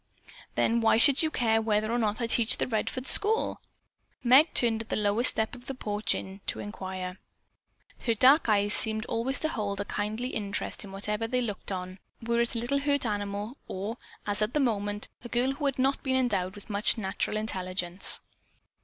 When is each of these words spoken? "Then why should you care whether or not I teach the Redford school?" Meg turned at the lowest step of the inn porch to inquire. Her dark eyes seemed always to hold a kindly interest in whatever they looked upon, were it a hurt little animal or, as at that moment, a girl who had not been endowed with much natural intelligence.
"Then 0.55 0.81
why 0.81 0.97
should 0.97 1.21
you 1.21 1.29
care 1.29 1.61
whether 1.61 1.91
or 1.91 1.99
not 1.99 2.21
I 2.21 2.25
teach 2.25 2.57
the 2.57 2.65
Redford 2.65 3.05
school?" 3.05 3.61
Meg 4.23 4.51
turned 4.55 4.81
at 4.81 4.89
the 4.89 4.95
lowest 4.95 5.29
step 5.29 5.53
of 5.53 5.67
the 5.67 5.73
inn 5.75 5.77
porch 5.77 6.15
to 6.47 6.59
inquire. 6.59 7.19
Her 7.99 8.15
dark 8.15 8.49
eyes 8.49 8.73
seemed 8.73 9.05
always 9.05 9.39
to 9.41 9.49
hold 9.49 9.79
a 9.79 9.85
kindly 9.85 10.29
interest 10.29 10.83
in 10.83 10.91
whatever 10.91 11.27
they 11.27 11.39
looked 11.43 11.69
upon, 11.69 11.99
were 12.19 12.41
it 12.41 12.55
a 12.55 12.59
hurt 12.59 12.71
little 12.71 13.11
animal 13.11 13.57
or, 13.67 13.97
as 14.25 14.41
at 14.41 14.55
that 14.55 14.59
moment, 14.59 15.07
a 15.23 15.29
girl 15.29 15.51
who 15.51 15.65
had 15.67 15.77
not 15.77 16.01
been 16.01 16.15
endowed 16.17 16.55
with 16.55 16.67
much 16.67 16.97
natural 16.97 17.37
intelligence. 17.37 18.21